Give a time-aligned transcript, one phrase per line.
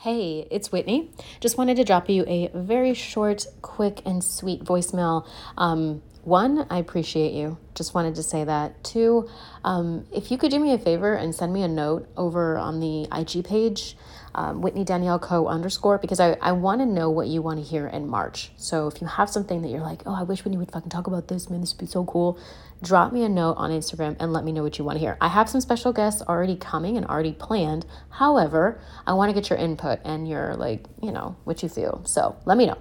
[0.00, 1.10] Hey, it's Whitney.
[1.40, 5.26] Just wanted to drop you a very short, quick, and sweet voicemail.
[5.56, 7.56] Um, one, I appreciate you.
[7.76, 8.82] Just wanted to say that.
[8.82, 9.28] Two,
[9.62, 12.80] um, if you could do me a favor and send me a note over on
[12.80, 13.96] the IG page,
[14.34, 17.64] um, Whitney Danielle Co underscore, because I, I want to know what you want to
[17.64, 18.50] hear in March.
[18.56, 21.06] So if you have something that you're like, oh, I wish Whitney would fucking talk
[21.06, 22.38] about this, man, this would be so cool,
[22.82, 25.16] drop me a note on Instagram and let me know what you want to hear.
[25.20, 27.86] I have some special guests already coming and already planned.
[28.10, 32.02] However, I want to get your input and your, like, you know, what you feel.
[32.04, 32.78] So let me know.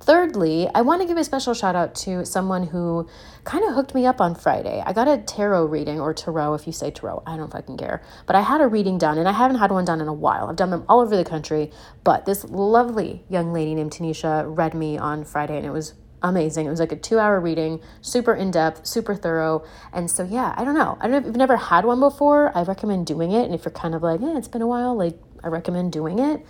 [0.00, 3.08] Thirdly, I want to give a special shout out to someone who
[3.44, 4.82] kind of hooked me up on Friday.
[4.84, 8.02] I got a tarot reading, or tarot if you say tarot, I don't fucking care.
[8.26, 10.48] But I had a reading done, and I haven't had one done in a while.
[10.48, 11.72] I've done them all over the country,
[12.04, 16.66] but this lovely young lady named Tanisha read me on Friday, and it was amazing.
[16.66, 19.64] It was like a two hour reading, super in depth, super thorough.
[19.92, 20.98] And so, yeah, I don't know.
[21.00, 22.56] I don't know if you've never had one before.
[22.56, 23.44] I recommend doing it.
[23.44, 26.18] And if you're kind of like, yeah, it's been a while, like, I recommend doing
[26.18, 26.40] it.
[26.40, 26.46] it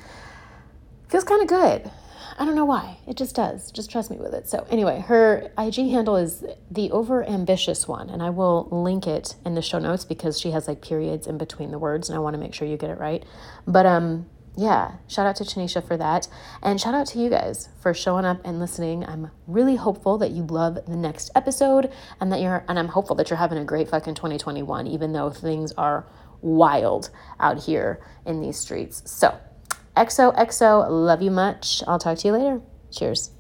[1.09, 1.91] feels kind of good.
[2.39, 2.99] I don't know why.
[3.07, 3.71] It just does.
[3.71, 4.47] Just trust me with it.
[4.47, 9.37] So, anyway, her IG handle is the over ambitious one, and I will link it
[9.47, 12.21] in the show notes because she has like periods in between the words, and I
[12.21, 13.25] want to make sure you get it right.
[13.67, 16.29] But um, yeah, shout out to Tanisha for that,
[16.63, 19.07] and shout out to you guys for showing up and listening.
[19.07, 21.91] I'm really hopeful that you love the next episode,
[22.21, 25.31] and that you're, and I'm hopeful that you're having a great fucking 2021, even though
[25.31, 26.07] things are
[26.43, 27.09] wild
[27.41, 29.03] out here in these streets.
[29.11, 29.39] So.
[29.97, 31.83] XOXO, love you much.
[31.87, 32.61] I'll talk to you later.
[32.91, 33.31] Cheers.